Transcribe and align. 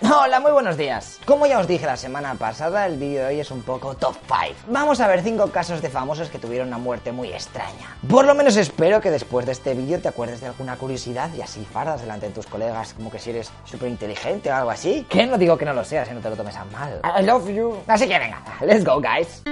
Hola, 0.00 0.38
muy 0.38 0.52
buenos 0.52 0.76
días. 0.76 1.18
Como 1.24 1.46
ya 1.46 1.58
os 1.58 1.66
dije 1.66 1.84
la 1.84 1.96
semana 1.96 2.36
pasada, 2.36 2.86
el 2.86 2.98
vídeo 2.98 3.22
de 3.22 3.26
hoy 3.26 3.40
es 3.40 3.50
un 3.50 3.62
poco 3.62 3.96
top 3.96 4.14
5. 4.26 4.54
Vamos 4.68 5.00
a 5.00 5.08
ver 5.08 5.22
5 5.22 5.50
casos 5.50 5.82
de 5.82 5.90
famosos 5.90 6.28
que 6.30 6.38
tuvieron 6.38 6.68
una 6.68 6.78
muerte 6.78 7.10
muy 7.10 7.32
extraña. 7.32 7.96
Por 8.08 8.24
lo 8.24 8.34
menos 8.36 8.56
espero 8.56 9.00
que 9.00 9.10
después 9.10 9.44
de 9.44 9.52
este 9.52 9.74
vídeo 9.74 10.00
te 10.00 10.06
acuerdes 10.06 10.40
de 10.40 10.46
alguna 10.46 10.76
curiosidad 10.76 11.30
y 11.34 11.42
así 11.42 11.64
fardas 11.64 12.00
delante 12.00 12.28
de 12.28 12.32
tus 12.32 12.46
colegas 12.46 12.94
como 12.94 13.10
que 13.10 13.18
si 13.18 13.30
eres 13.30 13.50
súper 13.64 13.88
inteligente 13.88 14.50
o 14.52 14.54
algo 14.54 14.70
así. 14.70 15.04
Que 15.10 15.26
no 15.26 15.36
digo 15.36 15.58
que 15.58 15.64
no 15.64 15.72
lo 15.72 15.84
seas, 15.84 16.08
y 16.08 16.14
no 16.14 16.20
te 16.20 16.30
lo 16.30 16.36
tomes 16.36 16.54
a 16.54 16.64
mal. 16.66 17.00
I 17.18 17.24
love 17.24 17.48
you. 17.48 17.78
Así 17.88 18.06
que 18.06 18.18
venga, 18.18 18.40
let's 18.60 18.84
go 18.84 19.00
guys. 19.00 19.42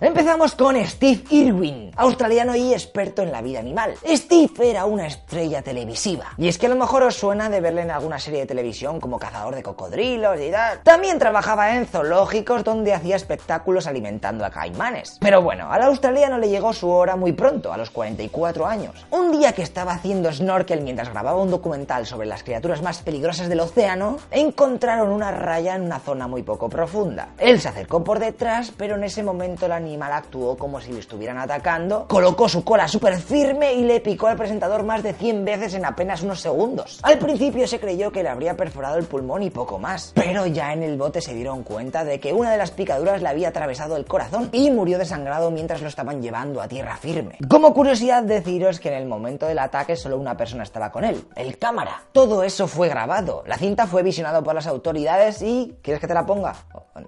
Empezamos 0.00 0.54
con 0.54 0.76
Steve 0.86 1.24
Irwin, 1.30 1.90
australiano 1.96 2.54
y 2.54 2.72
experto 2.72 3.22
en 3.22 3.32
la 3.32 3.42
vida 3.42 3.58
animal. 3.58 3.94
Steve 4.06 4.70
era 4.70 4.84
una 4.84 5.08
estrella 5.08 5.60
televisiva. 5.60 6.26
Y 6.36 6.46
es 6.46 6.56
que 6.56 6.66
a 6.66 6.68
lo 6.68 6.76
mejor 6.76 7.02
os 7.02 7.16
suena 7.16 7.50
de 7.50 7.60
verle 7.60 7.82
en 7.82 7.90
alguna 7.90 8.20
serie 8.20 8.38
de 8.38 8.46
televisión 8.46 9.00
como 9.00 9.18
cazador 9.18 9.56
de 9.56 9.64
cocodrilos 9.64 10.40
y 10.40 10.52
tal. 10.52 10.82
También 10.84 11.18
trabajaba 11.18 11.74
en 11.74 11.84
zoológicos 11.84 12.62
donde 12.62 12.94
hacía 12.94 13.16
espectáculos 13.16 13.88
alimentando 13.88 14.44
a 14.44 14.50
caimanes. 14.50 15.18
Pero 15.20 15.42
bueno, 15.42 15.72
al 15.72 15.82
australiano 15.82 16.38
le 16.38 16.48
llegó 16.48 16.72
su 16.72 16.88
hora 16.88 17.16
muy 17.16 17.32
pronto, 17.32 17.72
a 17.72 17.76
los 17.76 17.90
44 17.90 18.68
años. 18.68 19.04
Un 19.10 19.32
día 19.32 19.52
que 19.52 19.62
estaba 19.62 19.94
haciendo 19.94 20.32
snorkel 20.32 20.82
mientras 20.82 21.08
grababa 21.08 21.42
un 21.42 21.50
documental 21.50 22.06
sobre 22.06 22.28
las 22.28 22.44
criaturas 22.44 22.82
más 22.82 23.02
peligrosas 23.02 23.48
del 23.48 23.58
océano, 23.58 24.18
encontraron 24.30 25.08
una 25.08 25.32
raya 25.32 25.74
en 25.74 25.82
una 25.82 25.98
zona 25.98 26.28
muy 26.28 26.44
poco 26.44 26.68
profunda. 26.68 27.30
Él 27.38 27.60
se 27.60 27.68
acercó 27.68 28.04
por 28.04 28.20
detrás, 28.20 28.72
pero 28.76 28.94
en 28.94 29.02
ese 29.02 29.24
momento 29.24 29.66
la 29.66 29.87
animal 29.88 30.12
actuó 30.12 30.56
como 30.56 30.80
si 30.80 30.92
le 30.92 31.00
estuvieran 31.00 31.38
atacando, 31.38 32.06
colocó 32.06 32.48
su 32.48 32.62
cola 32.62 32.86
súper 32.86 33.18
firme 33.18 33.72
y 33.74 33.84
le 33.84 34.00
picó 34.00 34.26
al 34.26 34.36
presentador 34.36 34.84
más 34.84 35.02
de 35.02 35.14
100 35.14 35.44
veces 35.44 35.74
en 35.74 35.84
apenas 35.84 36.22
unos 36.22 36.40
segundos. 36.40 37.00
Al 37.02 37.18
principio 37.18 37.66
se 37.66 37.80
creyó 37.80 38.12
que 38.12 38.22
le 38.22 38.28
habría 38.28 38.56
perforado 38.56 38.98
el 38.98 39.06
pulmón 39.06 39.42
y 39.42 39.50
poco 39.50 39.78
más, 39.78 40.12
pero 40.14 40.46
ya 40.46 40.72
en 40.72 40.82
el 40.82 40.96
bote 40.96 41.20
se 41.20 41.34
dieron 41.34 41.62
cuenta 41.62 42.04
de 42.04 42.20
que 42.20 42.32
una 42.32 42.52
de 42.52 42.58
las 42.58 42.70
picaduras 42.70 43.22
le 43.22 43.28
había 43.28 43.48
atravesado 43.48 43.96
el 43.96 44.04
corazón 44.04 44.50
y 44.52 44.70
murió 44.70 44.98
desangrado 44.98 45.50
mientras 45.50 45.80
lo 45.80 45.88
estaban 45.88 46.20
llevando 46.20 46.60
a 46.60 46.68
tierra 46.68 46.96
firme. 46.96 47.38
Como 47.48 47.72
curiosidad 47.72 48.22
deciros 48.22 48.80
que 48.80 48.88
en 48.88 48.94
el 48.94 49.06
momento 49.06 49.46
del 49.46 49.58
ataque 49.58 49.96
solo 49.96 50.18
una 50.18 50.36
persona 50.36 50.62
estaba 50.62 50.92
con 50.92 51.04
él, 51.04 51.24
el 51.34 51.58
cámara. 51.58 52.02
Todo 52.12 52.42
eso 52.42 52.68
fue 52.68 52.88
grabado, 52.88 53.42
la 53.46 53.56
cinta 53.56 53.86
fue 53.86 54.02
visionado 54.02 54.42
por 54.42 54.54
las 54.54 54.66
autoridades 54.66 55.40
y... 55.42 55.76
¿Quieres 55.82 56.00
que 56.00 56.08
te 56.08 56.14
la 56.14 56.26
ponga? 56.26 56.54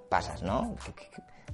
Pasas, 0.09 0.43
¿no? 0.43 0.75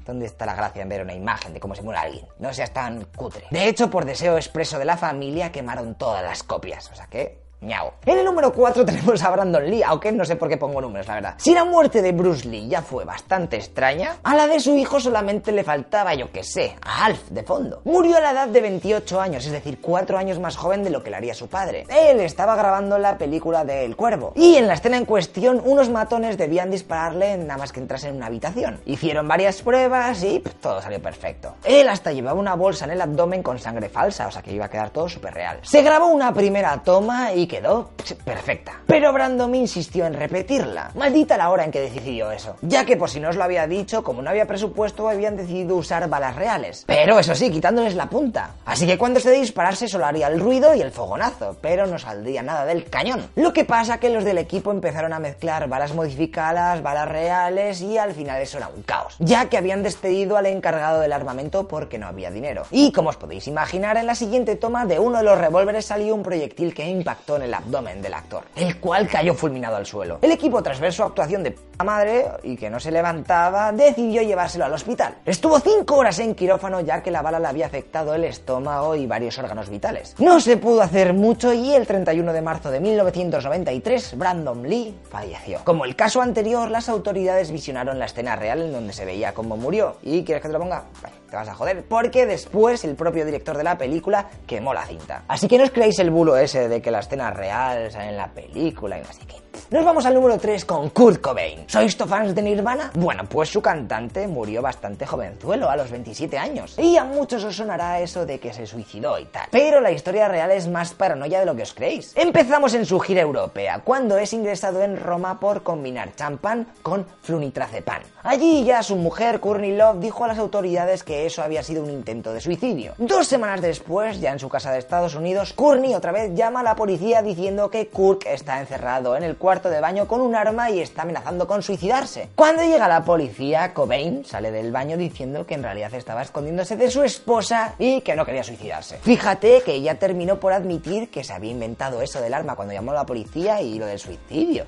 ¿Dónde 0.06 0.26
está 0.26 0.46
la 0.46 0.54
gracia 0.54 0.82
en 0.82 0.88
ver 0.88 1.02
una 1.02 1.14
imagen 1.14 1.52
de 1.52 1.58
cómo 1.60 1.74
se 1.74 1.82
muere 1.82 1.98
alguien? 1.98 2.26
No 2.38 2.54
seas 2.54 2.72
tan 2.72 3.04
cutre. 3.16 3.46
De 3.50 3.68
hecho, 3.68 3.90
por 3.90 4.04
deseo 4.04 4.36
expreso 4.36 4.78
de 4.78 4.84
la 4.84 4.96
familia, 4.96 5.50
quemaron 5.50 5.96
todas 5.96 6.22
las 6.22 6.44
copias. 6.44 6.90
O 6.92 6.94
sea 6.94 7.08
que 7.08 7.45
Miau. 7.60 7.92
En 8.04 8.18
el 8.18 8.24
número 8.24 8.52
4 8.52 8.84
tenemos 8.86 9.22
a 9.22 9.30
Brandon 9.30 9.68
Lee, 9.68 9.82
aunque 9.82 10.12
no 10.12 10.24
sé 10.24 10.36
por 10.36 10.48
qué 10.48 10.56
pongo 10.56 10.80
números, 10.80 11.06
la 11.08 11.14
verdad. 11.14 11.34
Si 11.38 11.54
la 11.54 11.64
muerte 11.64 12.02
de 12.02 12.12
Bruce 12.12 12.46
Lee 12.46 12.68
ya 12.68 12.82
fue 12.82 13.04
bastante 13.04 13.56
extraña, 13.56 14.16
a 14.22 14.34
la 14.34 14.46
de 14.46 14.60
su 14.60 14.76
hijo 14.76 15.00
solamente 15.00 15.52
le 15.52 15.64
faltaba, 15.64 16.14
yo 16.14 16.30
que 16.30 16.44
sé, 16.44 16.76
a 16.82 17.06
Alf 17.06 17.30
de 17.30 17.42
fondo. 17.42 17.80
Murió 17.84 18.18
a 18.18 18.20
la 18.20 18.32
edad 18.32 18.48
de 18.48 18.60
28 18.60 19.20
años, 19.20 19.46
es 19.46 19.52
decir, 19.52 19.80
4 19.80 20.18
años 20.18 20.38
más 20.38 20.56
joven 20.56 20.84
de 20.84 20.90
lo 20.90 21.02
que 21.02 21.10
le 21.10 21.16
haría 21.16 21.34
su 21.34 21.48
padre. 21.48 21.86
Él 21.88 22.20
estaba 22.20 22.56
grabando 22.56 22.98
la 22.98 23.16
película 23.16 23.64
de 23.64 23.84
El 23.84 23.96
Cuervo. 23.96 24.32
Y 24.36 24.56
en 24.56 24.66
la 24.66 24.74
escena 24.74 24.98
en 24.98 25.06
cuestión, 25.06 25.62
unos 25.64 25.88
matones 25.88 26.36
debían 26.36 26.70
dispararle 26.70 27.38
nada 27.38 27.58
más 27.58 27.72
que 27.72 27.80
entrase 27.80 28.08
en 28.08 28.16
una 28.16 28.26
habitación. 28.26 28.80
Hicieron 28.84 29.26
varias 29.26 29.62
pruebas 29.62 30.22
y 30.22 30.40
todo 30.60 30.82
salió 30.82 31.00
perfecto. 31.00 31.54
Él 31.64 31.88
hasta 31.88 32.12
llevaba 32.12 32.38
una 32.38 32.54
bolsa 32.54 32.84
en 32.84 32.90
el 32.92 33.00
abdomen 33.00 33.42
con 33.42 33.58
sangre 33.58 33.88
falsa, 33.88 34.26
o 34.26 34.30
sea 34.30 34.42
que 34.42 34.52
iba 34.52 34.66
a 34.66 34.70
quedar 34.70 34.90
todo 34.90 35.08
súper 35.08 35.32
real. 35.34 35.58
Se 35.62 35.82
grabó 35.82 36.08
una 36.08 36.34
primera 36.34 36.82
toma 36.82 37.32
y 37.32 37.45
quedó 37.46 37.90
perfecta. 38.24 38.80
Pero 38.86 39.12
Brandon 39.12 39.54
insistió 39.54 40.06
en 40.06 40.14
repetirla. 40.14 40.90
Maldita 40.94 41.36
la 41.36 41.50
hora 41.50 41.64
en 41.64 41.70
que 41.70 41.80
decidió 41.80 42.30
eso. 42.30 42.56
Ya 42.62 42.84
que 42.84 42.96
por 42.96 43.10
si 43.10 43.20
no 43.20 43.28
os 43.28 43.36
lo 43.36 43.44
había 43.44 43.66
dicho, 43.66 44.02
como 44.02 44.22
no 44.22 44.30
había 44.30 44.46
presupuesto, 44.46 45.08
habían 45.08 45.36
decidido 45.36 45.76
usar 45.76 46.08
balas 46.08 46.36
reales. 46.36 46.84
Pero 46.86 47.18
eso 47.18 47.34
sí, 47.34 47.50
quitándoles 47.50 47.94
la 47.94 48.08
punta. 48.08 48.54
Así 48.64 48.86
que 48.86 48.98
cuando 48.98 49.20
se 49.20 49.30
de 49.30 49.40
dispararse 49.40 49.88
solo 49.88 50.06
haría 50.06 50.28
el 50.28 50.40
ruido 50.40 50.74
y 50.74 50.80
el 50.80 50.90
fogonazo, 50.90 51.56
pero 51.60 51.86
no 51.86 51.98
saldría 51.98 52.42
nada 52.42 52.64
del 52.64 52.84
cañón. 52.84 53.28
Lo 53.34 53.52
que 53.52 53.64
pasa 53.64 53.98
que 53.98 54.10
los 54.10 54.24
del 54.24 54.38
equipo 54.38 54.70
empezaron 54.70 55.12
a 55.12 55.18
mezclar 55.18 55.68
balas 55.68 55.94
modificadas, 55.94 56.82
balas 56.82 57.08
reales 57.08 57.80
y 57.80 57.98
al 57.98 58.12
final 58.12 58.40
eso 58.40 58.58
era 58.58 58.68
un 58.68 58.82
caos. 58.82 59.16
Ya 59.18 59.48
que 59.48 59.56
habían 59.56 59.82
despedido 59.82 60.36
al 60.36 60.46
encargado 60.46 61.00
del 61.00 61.12
armamento 61.12 61.68
porque 61.68 61.98
no 61.98 62.06
había 62.06 62.30
dinero. 62.30 62.64
Y 62.70 62.92
como 62.92 63.10
os 63.10 63.16
podéis 63.16 63.46
imaginar, 63.46 63.96
en 63.96 64.06
la 64.06 64.14
siguiente 64.14 64.56
toma 64.56 64.86
de 64.86 64.98
uno 64.98 65.18
de 65.18 65.24
los 65.24 65.38
revólveres 65.38 65.86
salió 65.86 66.14
un 66.14 66.22
proyectil 66.22 66.74
que 66.74 66.86
impactó 66.88 67.35
en 67.36 67.42
el 67.42 67.54
abdomen 67.54 68.02
del 68.02 68.14
actor, 68.14 68.44
el 68.54 68.78
cual 68.80 69.08
cayó 69.08 69.34
fulminado 69.34 69.76
al 69.76 69.86
suelo. 69.86 70.18
El 70.22 70.32
equipo, 70.32 70.62
tras 70.62 70.80
ver 70.80 70.92
su 70.92 71.02
actuación 71.02 71.42
de 71.42 71.52
p 71.52 71.84
madre 71.84 72.26
y 72.42 72.56
que 72.56 72.70
no 72.70 72.80
se 72.80 72.90
levantaba, 72.90 73.70
decidió 73.72 74.22
llevárselo 74.22 74.64
al 74.64 74.72
hospital. 74.72 75.16
Estuvo 75.24 75.60
5 75.60 75.94
horas 75.94 76.18
en 76.18 76.34
quirófano 76.34 76.80
ya 76.80 77.02
que 77.02 77.10
la 77.10 77.22
bala 77.22 77.38
le 77.38 77.46
había 77.46 77.66
afectado 77.66 78.14
el 78.14 78.24
estómago 78.24 78.94
y 78.94 79.06
varios 79.06 79.38
órganos 79.38 79.68
vitales. 79.68 80.14
No 80.18 80.40
se 80.40 80.56
pudo 80.56 80.82
hacer 80.82 81.12
mucho 81.12 81.52
y 81.52 81.74
el 81.74 81.86
31 81.86 82.32
de 82.32 82.42
marzo 82.42 82.70
de 82.70 82.80
1993 82.80 84.16
Brandon 84.16 84.68
Lee 84.68 84.98
falleció. 85.10 85.60
Como 85.64 85.84
el 85.84 85.96
caso 85.96 86.22
anterior, 86.22 86.70
las 86.70 86.88
autoridades 86.88 87.50
visionaron 87.50 87.98
la 87.98 88.06
escena 88.06 88.36
real 88.36 88.62
en 88.62 88.72
donde 88.72 88.92
se 88.92 89.04
veía 89.04 89.34
cómo 89.34 89.56
murió. 89.56 89.96
¿Y 90.02 90.24
quieres 90.24 90.42
que 90.42 90.48
te 90.48 90.52
lo 90.52 90.60
ponga? 90.60 90.84
te 91.28 91.36
vas 91.36 91.48
a 91.48 91.54
joder, 91.54 91.84
porque 91.88 92.26
después 92.26 92.84
el 92.84 92.94
propio 92.94 93.24
director 93.24 93.56
de 93.56 93.64
la 93.64 93.76
película 93.76 94.26
quemó 94.46 94.72
la 94.72 94.86
cinta. 94.86 95.24
Así 95.28 95.48
que 95.48 95.58
no 95.58 95.64
os 95.64 95.70
creáis 95.70 95.98
el 95.98 96.10
bulo 96.10 96.36
ese 96.36 96.68
de 96.68 96.80
que 96.80 96.90
la 96.90 97.00
escena 97.00 97.25
real 97.30 97.90
sale 97.90 98.10
en 98.10 98.16
la 98.16 98.28
película 98.28 98.98
y 98.98 99.02
no 99.02 99.12
sé 99.12 99.26
qué. 99.26 99.46
Nos 99.68 99.84
vamos 99.84 100.06
al 100.06 100.14
número 100.14 100.38
3 100.38 100.64
con 100.64 100.90
Kurt 100.90 101.20
Cobain. 101.20 101.64
¿Sois 101.66 101.96
fans 101.96 102.34
de 102.34 102.42
Nirvana? 102.42 102.92
Bueno, 102.94 103.24
pues 103.28 103.48
su 103.48 103.60
cantante 103.60 104.28
murió 104.28 104.62
bastante 104.62 105.06
jovenzuelo, 105.06 105.68
a 105.68 105.76
los 105.76 105.90
27 105.90 106.38
años. 106.38 106.78
Y 106.78 106.96
a 106.96 107.04
muchos 107.04 107.42
os 107.42 107.56
sonará 107.56 107.98
eso 108.00 108.24
de 108.24 108.38
que 108.38 108.52
se 108.52 108.66
suicidó 108.66 109.18
y 109.18 109.24
tal. 109.24 109.48
Pero 109.50 109.80
la 109.80 109.90
historia 109.90 110.28
real 110.28 110.52
es 110.52 110.68
más 110.68 110.94
paranoia 110.94 111.40
de 111.40 111.46
lo 111.46 111.56
que 111.56 111.62
os 111.62 111.74
creéis. 111.74 112.12
Empezamos 112.14 112.74
en 112.74 112.86
su 112.86 113.00
gira 113.00 113.22
europea, 113.22 113.80
cuando 113.82 114.18
es 114.18 114.32
ingresado 114.32 114.82
en 114.82 115.00
Roma 115.00 115.40
por 115.40 115.64
combinar 115.64 116.14
champán 116.14 116.68
con 116.82 117.04
flunitrazepam. 117.22 118.02
Allí 118.22 118.64
ya 118.64 118.82
su 118.82 118.96
mujer, 118.96 119.40
Courtney 119.40 119.76
Love, 119.76 119.98
dijo 119.98 120.24
a 120.24 120.28
las 120.28 120.38
autoridades 120.38 121.02
que 121.02 121.26
eso 121.26 121.42
había 121.42 121.62
sido 121.62 121.82
un 121.82 121.90
intento 121.90 122.32
de 122.32 122.40
suicidio. 122.40 122.94
Dos 122.98 123.26
semanas 123.26 123.60
después, 123.62 124.20
ya 124.20 124.32
en 124.32 124.38
su 124.38 124.48
casa 124.48 124.70
de 124.70 124.78
Estados 124.78 125.14
Unidos, 125.14 125.52
Courtney 125.54 125.94
otra 125.94 126.12
vez 126.12 126.34
llama 126.34 126.60
a 126.60 126.64
la 126.64 126.76
policía 126.76 127.15
diciendo 127.22 127.70
que 127.70 127.88
Kurt 127.88 128.26
está 128.26 128.60
encerrado 128.60 129.16
en 129.16 129.22
el 129.22 129.36
cuarto 129.36 129.70
de 129.70 129.80
baño 129.80 130.06
con 130.06 130.20
un 130.20 130.34
arma 130.34 130.70
y 130.70 130.80
está 130.80 131.02
amenazando 131.02 131.46
con 131.46 131.62
suicidarse. 131.62 132.28
Cuando 132.34 132.62
llega 132.62 132.88
la 132.88 133.04
policía, 133.04 133.72
Cobain 133.74 134.24
sale 134.24 134.50
del 134.50 134.72
baño 134.72 134.96
diciendo 134.96 135.46
que 135.46 135.54
en 135.54 135.62
realidad 135.62 135.94
estaba 135.94 136.22
escondiéndose 136.22 136.76
de 136.76 136.90
su 136.90 137.02
esposa 137.02 137.74
y 137.78 138.00
que 138.00 138.16
no 138.16 138.24
quería 138.24 138.44
suicidarse. 138.44 138.98
Fíjate 138.98 139.62
que 139.62 139.74
ella 139.74 139.98
terminó 139.98 140.40
por 140.40 140.52
admitir 140.52 141.10
que 141.10 141.24
se 141.24 141.32
había 141.32 141.50
inventado 141.50 142.02
eso 142.02 142.20
del 142.20 142.34
arma 142.34 142.56
cuando 142.56 142.74
llamó 142.74 142.92
a 142.92 142.94
la 142.94 143.06
policía 143.06 143.60
y 143.60 143.78
lo 143.78 143.86
del 143.86 143.98
suicidio 143.98 144.64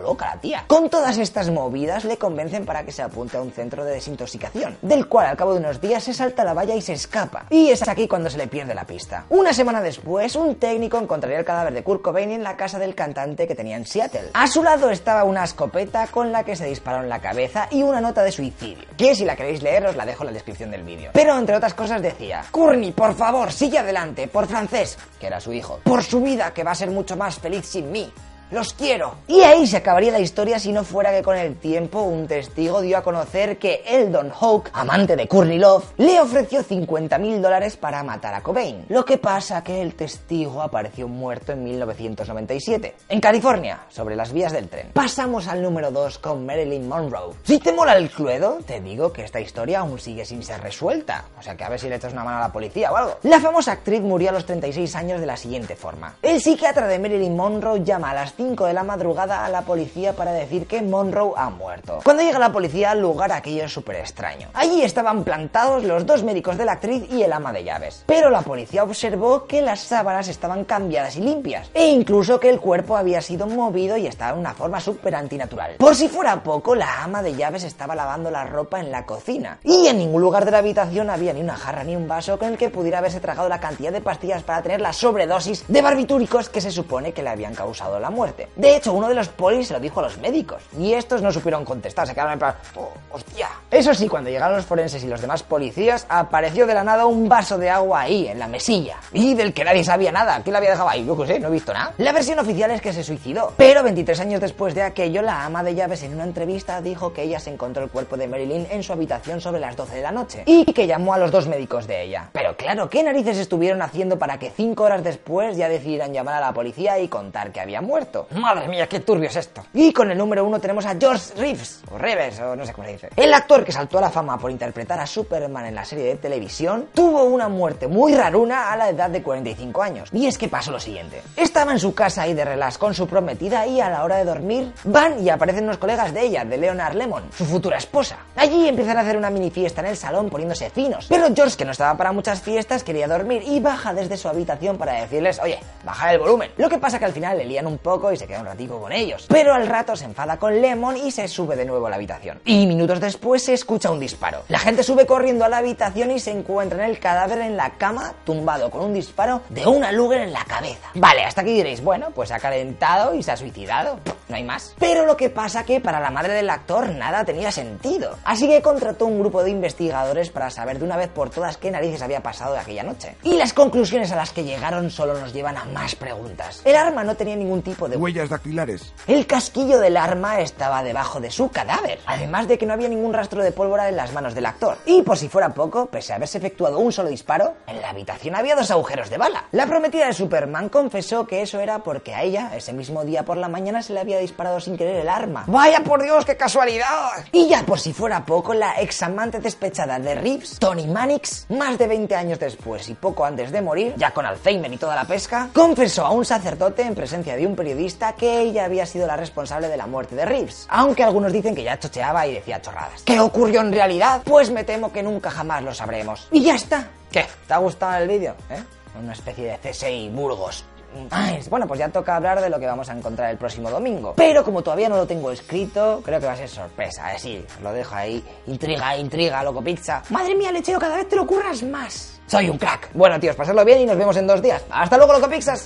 loca 0.00 0.34
la 0.34 0.40
tía. 0.40 0.64
Con 0.66 0.90
todas 0.90 1.18
estas 1.18 1.50
movidas 1.50 2.04
le 2.04 2.16
convencen 2.16 2.64
para 2.64 2.84
que 2.84 2.92
se 2.92 3.02
apunte 3.02 3.36
a 3.36 3.42
un 3.42 3.52
centro 3.52 3.84
de 3.84 3.92
desintoxicación, 3.92 4.76
del 4.82 5.08
cual 5.08 5.26
al 5.26 5.36
cabo 5.36 5.52
de 5.52 5.60
unos 5.60 5.80
días 5.80 6.04
se 6.04 6.14
salta 6.14 6.44
la 6.44 6.54
valla 6.54 6.74
y 6.74 6.82
se 6.82 6.92
escapa. 6.92 7.46
Y 7.50 7.70
es 7.70 7.86
aquí 7.88 8.08
cuando 8.08 8.30
se 8.30 8.38
le 8.38 8.46
pierde 8.46 8.74
la 8.74 8.84
pista. 8.84 9.24
Una 9.30 9.52
semana 9.52 9.80
después, 9.80 10.36
un 10.36 10.56
técnico 10.56 10.98
encontraría 10.98 11.38
el 11.38 11.44
cadáver 11.44 11.74
de 11.74 11.82
Kurt 11.82 12.02
Cobain 12.02 12.30
en 12.30 12.42
la 12.42 12.56
casa 12.56 12.78
del 12.78 12.94
cantante 12.94 13.46
que 13.46 13.54
tenía 13.54 13.76
en 13.76 13.86
Seattle. 13.86 14.30
A 14.34 14.46
su 14.46 14.62
lado 14.62 14.90
estaba 14.90 15.24
una 15.24 15.44
escopeta 15.44 16.06
con 16.06 16.32
la 16.32 16.44
que 16.44 16.56
se 16.56 16.66
disparó 16.66 17.02
en 17.02 17.08
la 17.08 17.20
cabeza 17.20 17.68
y 17.70 17.82
una 17.82 18.00
nota 18.00 18.22
de 18.22 18.32
suicidio, 18.32 18.86
que 18.96 19.14
si 19.14 19.24
la 19.24 19.36
queréis 19.36 19.62
leer 19.62 19.86
os 19.86 19.96
la 19.96 20.06
dejo 20.06 20.22
en 20.22 20.28
la 20.28 20.32
descripción 20.32 20.70
del 20.70 20.82
vídeo. 20.82 21.10
Pero 21.12 21.38
entre 21.38 21.56
otras 21.56 21.74
cosas 21.74 22.02
decía, 22.02 22.44
Courtney, 22.50 22.92
por 22.92 23.14
favor, 23.14 23.52
sigue 23.52 23.78
adelante, 23.78 24.28
por 24.28 24.46
francés, 24.46 24.98
que 25.20 25.26
era 25.26 25.40
su 25.40 25.52
hijo, 25.52 25.80
por 25.84 26.02
su 26.02 26.20
vida, 26.20 26.52
que 26.52 26.64
va 26.64 26.72
a 26.72 26.76
ser 26.76 26.90
mucho 26.90 27.16
más 27.16 27.38
feliz 27.38 27.66
sin 27.66 27.90
mí 27.90 28.12
los 28.52 28.74
quiero. 28.74 29.14
Y 29.26 29.40
ahí 29.40 29.66
se 29.66 29.78
acabaría 29.78 30.12
la 30.12 30.20
historia 30.20 30.58
si 30.58 30.72
no 30.72 30.84
fuera 30.84 31.10
que 31.10 31.22
con 31.22 31.36
el 31.36 31.56
tiempo 31.56 32.02
un 32.02 32.28
testigo 32.28 32.82
dio 32.82 32.98
a 32.98 33.02
conocer 33.02 33.58
que 33.58 33.82
Eldon 33.86 34.30
Hawke, 34.30 34.70
amante 34.74 35.16
de 35.16 35.26
Courtney 35.26 35.58
Love, 35.58 35.92
le 35.96 36.20
ofreció 36.20 36.62
50 36.62 37.16
mil 37.18 37.40
dólares 37.40 37.78
para 37.78 38.02
matar 38.02 38.34
a 38.34 38.42
Cobain. 38.42 38.84
Lo 38.90 39.04
que 39.04 39.16
pasa 39.16 39.64
que 39.64 39.80
el 39.80 39.94
testigo 39.94 40.60
apareció 40.60 41.08
muerto 41.08 41.52
en 41.52 41.64
1997, 41.64 42.94
en 43.08 43.20
California, 43.20 43.86
sobre 43.88 44.16
las 44.16 44.32
vías 44.32 44.52
del 44.52 44.68
tren. 44.68 44.90
Pasamos 44.92 45.48
al 45.48 45.62
número 45.62 45.90
2 45.90 46.18
con 46.18 46.44
Marilyn 46.44 46.86
Monroe. 46.86 47.34
Si 47.44 47.58
te 47.58 47.72
mola 47.72 47.96
el 47.96 48.10
cluedo, 48.10 48.58
te 48.66 48.80
digo 48.80 49.12
que 49.12 49.24
esta 49.24 49.40
historia 49.40 49.80
aún 49.80 49.98
sigue 49.98 50.26
sin 50.26 50.42
ser 50.42 50.60
resuelta. 50.60 51.24
O 51.38 51.42
sea 51.42 51.56
que 51.56 51.64
a 51.64 51.70
ver 51.70 51.80
si 51.80 51.88
le 51.88 51.96
echas 51.96 52.12
una 52.12 52.24
mano 52.24 52.36
a 52.36 52.48
la 52.48 52.52
policía 52.52 52.92
o 52.92 52.96
algo. 52.96 53.18
La 53.22 53.40
famosa 53.40 53.72
actriz 53.72 54.02
murió 54.02 54.28
a 54.28 54.32
los 54.32 54.44
36 54.44 54.94
años 54.94 55.20
de 55.20 55.26
la 55.26 55.38
siguiente 55.38 55.74
forma. 55.74 56.16
El 56.20 56.40
psiquiatra 56.40 56.86
de 56.86 56.98
Marilyn 56.98 57.34
Monroe 57.34 57.82
llama 57.82 58.10
a 58.10 58.14
las 58.14 58.32
5 58.42 58.66
de 58.66 58.72
la 58.72 58.82
madrugada 58.82 59.44
a 59.44 59.48
la 59.48 59.62
policía 59.62 60.14
para 60.14 60.32
decir 60.32 60.66
que 60.66 60.82
Monroe 60.82 61.32
ha 61.36 61.48
muerto. 61.48 62.00
Cuando 62.02 62.24
llega 62.24 62.40
la 62.40 62.50
policía 62.50 62.90
al 62.90 63.00
lugar 63.00 63.30
aquello 63.30 63.66
es 63.66 63.72
súper 63.72 63.96
extraño. 63.96 64.48
Allí 64.52 64.82
estaban 64.82 65.22
plantados 65.22 65.84
los 65.84 66.04
dos 66.04 66.24
médicos 66.24 66.58
de 66.58 66.64
la 66.64 66.72
actriz 66.72 67.04
y 67.08 67.22
el 67.22 67.32
ama 67.32 67.52
de 67.52 67.62
llaves. 67.62 68.02
Pero 68.06 68.30
la 68.30 68.42
policía 68.42 68.82
observó 68.82 69.44
que 69.44 69.62
las 69.62 69.78
sábanas 69.78 70.26
estaban 70.26 70.64
cambiadas 70.64 71.16
y 71.16 71.20
limpias, 71.20 71.70
e 71.72 71.86
incluso 71.86 72.40
que 72.40 72.50
el 72.50 72.58
cuerpo 72.58 72.96
había 72.96 73.20
sido 73.20 73.46
movido 73.46 73.96
y 73.96 74.08
estaba 74.08 74.32
en 74.32 74.40
una 74.40 74.54
forma 74.54 74.80
súper 74.80 75.14
antinatural. 75.14 75.76
Por 75.76 75.94
si 75.94 76.08
fuera 76.08 76.42
poco, 76.42 76.74
la 76.74 77.04
ama 77.04 77.22
de 77.22 77.36
llaves 77.36 77.62
estaba 77.62 77.94
lavando 77.94 78.28
la 78.28 78.44
ropa 78.44 78.80
en 78.80 78.90
la 78.90 79.06
cocina, 79.06 79.60
y 79.62 79.86
en 79.86 79.98
ningún 79.98 80.20
lugar 80.20 80.44
de 80.44 80.50
la 80.50 80.58
habitación 80.58 81.10
había 81.10 81.32
ni 81.32 81.42
una 81.42 81.54
jarra 81.54 81.84
ni 81.84 81.94
un 81.94 82.08
vaso 82.08 82.40
con 82.40 82.48
el 82.48 82.58
que 82.58 82.70
pudiera 82.70 82.98
haberse 82.98 83.20
tragado 83.20 83.48
la 83.48 83.60
cantidad 83.60 83.92
de 83.92 84.00
pastillas 84.00 84.42
para 84.42 84.62
tener 84.62 84.80
la 84.80 84.92
sobredosis 84.92 85.64
de 85.68 85.80
barbitúricos 85.80 86.48
que 86.48 86.60
se 86.60 86.72
supone 86.72 87.12
que 87.12 87.22
le 87.22 87.30
habían 87.30 87.54
causado 87.54 88.00
la 88.00 88.10
muerte. 88.10 88.31
De 88.56 88.76
hecho, 88.76 88.92
uno 88.92 89.08
de 89.08 89.14
los 89.14 89.28
polis 89.28 89.68
se 89.68 89.74
lo 89.74 89.80
dijo 89.80 90.00
a 90.00 90.04
los 90.04 90.18
médicos, 90.18 90.62
y 90.78 90.92
estos 90.92 91.22
no 91.22 91.32
supieron 91.32 91.64
contestar, 91.64 92.06
se 92.06 92.14
quedaron 92.14 92.34
en 92.34 92.38
plan, 92.38 92.54
oh, 92.76 92.92
hostia. 93.10 93.48
Eso 93.70 93.94
sí, 93.94 94.08
cuando 94.08 94.30
llegaron 94.30 94.56
los 94.56 94.66
forenses 94.66 95.02
y 95.04 95.08
los 95.08 95.20
demás 95.20 95.42
policías, 95.42 96.06
apareció 96.08 96.66
de 96.66 96.74
la 96.74 96.84
nada 96.84 97.06
un 97.06 97.28
vaso 97.28 97.58
de 97.58 97.70
agua 97.70 98.02
ahí, 98.02 98.28
en 98.28 98.38
la 98.38 98.48
mesilla, 98.48 98.96
y 99.12 99.34
del 99.34 99.52
que 99.52 99.64
nadie 99.64 99.84
sabía 99.84 100.12
nada. 100.12 100.40
¿Quién 100.42 100.52
la 100.52 100.58
había 100.58 100.70
dejado 100.70 100.88
ahí? 100.88 101.04
Yo 101.04 101.16
qué 101.16 101.26
sé, 101.26 101.40
no 101.40 101.48
he 101.48 101.52
visto 101.52 101.72
nada. 101.72 101.94
La 101.98 102.12
versión 102.12 102.38
oficial 102.38 102.70
es 102.70 102.80
que 102.80 102.92
se 102.92 103.02
suicidó, 103.02 103.52
pero 103.56 103.82
23 103.82 104.20
años 104.20 104.40
después 104.40 104.74
de 104.74 104.82
aquello, 104.82 105.22
la 105.22 105.44
ama 105.44 105.62
de 105.62 105.74
llaves 105.74 106.02
en 106.02 106.14
una 106.14 106.24
entrevista 106.24 106.80
dijo 106.80 107.12
que 107.12 107.22
ella 107.22 107.40
se 107.40 107.50
encontró 107.50 107.84
el 107.84 107.90
cuerpo 107.90 108.16
de 108.16 108.28
Marilyn 108.28 108.66
en 108.70 108.82
su 108.82 108.92
habitación 108.92 109.40
sobre 109.40 109.60
las 109.60 109.76
12 109.76 109.96
de 109.96 110.02
la 110.02 110.12
noche, 110.12 110.42
y 110.46 110.64
que 110.64 110.86
llamó 110.86 111.14
a 111.14 111.18
los 111.18 111.30
dos 111.30 111.46
médicos 111.46 111.86
de 111.86 112.02
ella. 112.02 112.28
Pero 112.32 112.56
claro, 112.56 112.88
¿qué 112.88 113.02
narices 113.02 113.38
estuvieron 113.38 113.82
haciendo 113.82 114.18
para 114.18 114.38
que 114.38 114.50
5 114.50 114.82
horas 114.82 115.04
después 115.04 115.56
ya 115.56 115.68
decidieran 115.68 116.12
llamar 116.12 116.36
a 116.36 116.40
la 116.40 116.52
policía 116.52 116.98
y 116.98 117.08
contar 117.08 117.52
que 117.52 117.60
había 117.60 117.80
muerto? 117.80 118.21
Madre 118.30 118.68
mía, 118.68 118.88
qué 118.88 119.00
turbio 119.00 119.28
es 119.28 119.36
esto. 119.36 119.64
Y 119.74 119.92
con 119.92 120.10
el 120.10 120.18
número 120.18 120.44
uno 120.44 120.60
tenemos 120.60 120.86
a 120.86 120.94
George 120.98 121.34
Reeves, 121.36 121.82
o 121.90 121.98
Reeves, 121.98 122.40
o 122.40 122.56
no 122.56 122.64
sé 122.66 122.72
cómo 122.72 122.86
se 122.86 122.92
dice. 122.92 123.08
El 123.16 123.32
actor 123.34 123.64
que 123.64 123.72
saltó 123.72 123.98
a 123.98 124.02
la 124.02 124.10
fama 124.10 124.38
por 124.38 124.50
interpretar 124.50 125.00
a 125.00 125.06
Superman 125.06 125.66
en 125.66 125.74
la 125.74 125.84
serie 125.84 126.04
de 126.04 126.16
televisión 126.16 126.88
tuvo 126.94 127.24
una 127.24 127.48
muerte 127.48 127.88
muy 127.88 128.14
raruna 128.14 128.72
a 128.72 128.76
la 128.76 128.88
edad 128.88 129.10
de 129.10 129.22
45 129.22 129.82
años. 129.82 130.08
Y 130.12 130.26
es 130.26 130.38
que 130.38 130.48
pasó 130.48 130.70
lo 130.70 130.80
siguiente. 130.80 131.22
Estaba 131.36 131.72
en 131.72 131.78
su 131.78 131.94
casa 131.94 132.22
ahí 132.22 132.34
de 132.34 132.44
relax 132.44 132.78
con 132.78 132.94
su 132.94 133.06
prometida 133.06 133.66
y 133.66 133.80
a 133.80 133.90
la 133.90 134.04
hora 134.04 134.16
de 134.16 134.24
dormir 134.24 134.72
van 134.84 135.22
y 135.24 135.28
aparecen 135.30 135.64
unos 135.64 135.78
colegas 135.78 136.12
de 136.12 136.22
ella, 136.22 136.44
de 136.44 136.56
Leonard 136.56 136.94
Lemon, 136.94 137.24
su 137.36 137.44
futura 137.44 137.76
esposa. 137.78 138.18
Allí 138.36 138.68
empiezan 138.68 138.96
a 138.98 139.00
hacer 139.00 139.16
una 139.16 139.30
mini 139.30 139.50
fiesta 139.50 139.80
en 139.80 139.88
el 139.88 139.96
salón 139.96 140.30
poniéndose 140.30 140.70
finos. 140.70 141.06
Pero 141.08 141.26
George, 141.34 141.56
que 141.56 141.64
no 141.64 141.72
estaba 141.72 141.96
para 141.96 142.12
muchas 142.12 142.40
fiestas, 142.40 142.82
quería 142.84 143.06
dormir 143.08 143.42
y 143.46 143.60
baja 143.60 143.92
desde 143.94 144.16
su 144.16 144.28
habitación 144.28 144.78
para 144.78 144.94
decirles, 144.94 145.40
oye, 145.42 145.58
baja 145.84 146.12
el 146.12 146.18
volumen. 146.18 146.50
Lo 146.56 146.68
que 146.68 146.78
pasa 146.78 146.98
que 146.98 147.04
al 147.04 147.12
final 147.12 147.38
le 147.38 147.44
lían 147.44 147.66
un 147.66 147.78
poco 147.78 148.01
y 148.10 148.16
se 148.16 148.26
queda 148.26 148.40
un 148.40 148.46
ratico 148.46 148.80
con 148.80 148.90
ellos. 148.90 149.26
Pero 149.28 149.54
al 149.54 149.66
rato 149.66 149.94
se 149.94 150.06
enfada 150.06 150.38
con 150.38 150.60
Lemon 150.60 150.96
y 150.96 151.10
se 151.10 151.28
sube 151.28 151.54
de 151.54 151.64
nuevo 151.64 151.86
a 151.86 151.90
la 151.90 151.96
habitación. 151.96 152.40
Y 152.44 152.66
minutos 152.66 153.00
después 153.00 153.44
se 153.44 153.52
escucha 153.52 153.90
un 153.90 154.00
disparo. 154.00 154.42
La 154.48 154.58
gente 154.58 154.82
sube 154.82 155.06
corriendo 155.06 155.44
a 155.44 155.48
la 155.48 155.58
habitación 155.58 156.10
y 156.10 156.18
se 156.18 156.30
encuentra 156.30 156.84
en 156.84 156.90
el 156.90 156.98
cadáver 156.98 157.38
en 157.38 157.56
la 157.56 157.70
cama, 157.70 158.14
tumbado 158.24 158.70
con 158.70 158.82
un 158.82 158.94
disparo 158.94 159.42
de 159.50 159.66
una 159.66 159.92
Luger 159.92 160.22
en 160.22 160.32
la 160.32 160.44
cabeza. 160.44 160.88
Vale, 160.94 161.24
hasta 161.24 161.42
aquí 161.42 161.52
diréis, 161.52 161.82
bueno, 161.82 162.10
pues 162.14 162.30
se 162.30 162.34
ha 162.34 162.40
calentado 162.40 163.14
y 163.14 163.22
se 163.22 163.32
ha 163.32 163.36
suicidado. 163.36 164.00
No 164.28 164.36
hay 164.36 164.44
más. 164.44 164.74
Pero 164.78 165.04
lo 165.04 165.16
que 165.16 165.30
pasa 165.30 165.64
que 165.64 165.80
para 165.80 166.00
la 166.00 166.10
madre 166.10 166.32
del 166.32 166.48
actor 166.48 166.88
nada 166.88 167.24
tenía 167.24 167.52
sentido. 167.52 168.16
Así 168.24 168.48
que 168.48 168.62
contrató 168.62 169.06
un 169.06 169.18
grupo 169.18 169.42
de 169.42 169.50
investigadores 169.50 170.30
para 170.30 170.50
saber 170.50 170.78
de 170.78 170.84
una 170.84 170.96
vez 170.96 171.08
por 171.08 171.30
todas 171.30 171.56
qué 171.58 171.70
narices 171.70 172.02
había 172.02 172.22
pasado 172.22 172.54
de 172.54 172.60
aquella 172.60 172.82
noche. 172.82 173.16
Y 173.22 173.34
las 173.34 173.52
conclusiones 173.52 174.10
a 174.12 174.16
las 174.16 174.30
que 174.30 174.44
llegaron 174.44 174.90
solo 174.90 175.18
nos 175.18 175.32
llevan 175.32 175.56
a 175.56 175.64
más 175.66 175.94
preguntas. 175.94 176.62
El 176.64 176.76
arma 176.76 177.04
no 177.04 177.14
tenía 177.16 177.36
ningún 177.36 177.62
tipo 177.62 177.88
de 177.88 177.91
Huellas 177.96 178.28
dactilares. 178.28 178.92
el 179.06 179.26
casquillo 179.26 179.78
del 179.78 179.96
arma 179.96 180.40
estaba 180.40 180.82
debajo 180.82 181.20
de 181.20 181.30
su 181.30 181.50
cadáver, 181.50 181.98
además 182.06 182.48
de 182.48 182.58
que 182.58 182.66
no 182.66 182.72
había 182.72 182.88
ningún 182.88 183.12
rastro 183.12 183.42
de 183.42 183.52
pólvora 183.52 183.88
en 183.88 183.96
las 183.96 184.12
manos 184.12 184.34
del 184.34 184.46
actor. 184.46 184.78
Y 184.86 185.02
por 185.02 185.18
si 185.18 185.28
fuera 185.28 185.50
poco, 185.54 185.86
pese 185.86 186.12
a 186.12 186.16
haberse 186.16 186.38
efectuado 186.38 186.78
un 186.78 186.92
solo 186.92 187.08
disparo, 187.08 187.54
en 187.66 187.80
la 187.80 187.90
habitación 187.90 188.34
había 188.34 188.56
dos 188.56 188.70
agujeros 188.70 189.10
de 189.10 189.18
bala. 189.18 189.44
La 189.52 189.66
prometida 189.66 190.06
de 190.06 190.12
Superman 190.12 190.68
confesó 190.68 191.26
que 191.26 191.42
eso 191.42 191.60
era 191.60 191.80
porque 191.80 192.14
a 192.14 192.22
ella, 192.22 192.52
ese 192.56 192.72
mismo 192.72 193.04
día 193.04 193.24
por 193.24 193.36
la 193.36 193.48
mañana, 193.48 193.82
se 193.82 193.92
le 193.92 194.00
había 194.00 194.18
disparado 194.18 194.60
sin 194.60 194.76
querer 194.76 194.96
el 194.96 195.08
arma. 195.08 195.44
¡Vaya 195.46 195.80
por 195.80 196.02
Dios, 196.02 196.24
qué 196.24 196.36
casualidad! 196.36 197.24
Y 197.32 197.48
ya 197.48 197.64
por 197.64 197.80
si 197.80 197.92
fuera 197.92 198.24
poco, 198.24 198.54
la 198.54 198.80
ex 198.80 199.02
amante 199.02 199.40
despechada 199.40 199.98
de 199.98 200.14
Reeves, 200.14 200.58
Tony 200.58 200.86
Mannix, 200.86 201.46
más 201.50 201.78
de 201.78 201.86
20 201.86 202.14
años 202.14 202.38
después 202.38 202.88
y 202.88 202.94
poco 202.94 203.24
antes 203.24 203.50
de 203.50 203.60
morir, 203.60 203.94
ya 203.96 204.12
con 204.12 204.26
Alzheimer 204.26 204.72
y 204.72 204.76
toda 204.76 204.96
la 204.96 205.04
pesca, 205.04 205.48
confesó 205.52 206.04
a 206.06 206.10
un 206.10 206.24
sacerdote 206.24 206.82
en 206.82 206.94
presencia 206.94 207.36
de 207.36 207.46
un 207.46 207.56
periodista 207.56 207.81
que 208.16 208.40
ella 208.40 208.64
había 208.64 208.86
sido 208.86 209.06
la 209.06 209.16
responsable 209.16 209.68
de 209.68 209.76
la 209.76 209.86
muerte 209.86 210.14
de 210.14 210.24
Reeves. 210.24 210.66
Aunque 210.68 211.02
algunos 211.02 211.32
dicen 211.32 211.54
que 211.54 211.62
ya 211.62 211.78
chocheaba 211.78 212.26
y 212.26 212.34
decía 212.34 212.60
chorradas. 212.60 213.02
¿Qué 213.02 213.18
ocurrió 213.18 213.60
en 213.60 213.72
realidad? 213.72 214.22
Pues 214.24 214.50
me 214.50 214.64
temo 214.64 214.92
que 214.92 215.02
nunca 215.02 215.30
jamás 215.30 215.62
lo 215.62 215.74
sabremos. 215.74 216.28
Y 216.30 216.42
ya 216.42 216.54
está. 216.54 216.88
¿Qué? 217.10 217.26
¿Te 217.46 217.54
ha 217.54 217.58
gustado 217.58 218.02
el 218.02 218.08
vídeo? 218.08 218.34
¿Eh? 218.50 218.62
Una 219.00 219.12
especie 219.12 219.44
de 219.44 219.58
CSI 219.58 220.10
Burgos. 220.10 220.64
Ay, 221.10 221.40
bueno, 221.48 221.66
pues 221.66 221.80
ya 221.80 221.88
toca 221.88 222.16
hablar 222.16 222.40
de 222.40 222.50
lo 222.50 222.58
que 222.60 222.66
vamos 222.66 222.88
a 222.90 222.92
encontrar 222.92 223.30
el 223.30 223.38
próximo 223.38 223.70
domingo. 223.70 224.14
Pero 224.16 224.44
como 224.44 224.62
todavía 224.62 224.88
no 224.88 224.96
lo 224.96 225.06
tengo 225.06 225.30
escrito, 225.30 226.02
creo 226.04 226.20
que 226.20 226.26
va 226.26 226.32
a 226.32 226.36
ser 226.36 226.48
sorpresa. 226.48 227.06
Así, 227.06 227.44
os 227.56 227.62
lo 227.62 227.72
dejo 227.72 227.94
ahí. 227.94 228.22
Intriga, 228.46 228.96
intriga, 228.96 229.42
loco 229.42 229.62
pizza. 229.62 230.02
Madre 230.10 230.34
mía, 230.34 230.52
lechero, 230.52 230.78
cada 230.78 230.96
vez 230.96 231.08
te 231.08 231.16
lo 231.16 231.26
curras 231.26 231.62
más. 231.62 232.20
Soy 232.26 232.48
un 232.48 232.58
crack. 232.58 232.90
Bueno, 232.94 233.18
tíos, 233.18 233.36
pasadlo 233.36 233.64
bien 233.64 233.80
y 233.80 233.86
nos 233.86 233.96
vemos 233.96 234.16
en 234.16 234.26
dos 234.26 234.40
días. 234.40 234.62
Hasta 234.70 234.96
luego, 234.96 235.12
loco 235.14 235.28
pizzas. 235.28 235.60